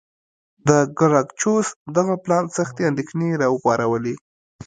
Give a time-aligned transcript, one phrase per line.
[0.67, 0.69] د
[0.99, 1.67] ګراکچوس
[1.97, 4.15] دغه پلان سختې اندېښنې را وپارولې.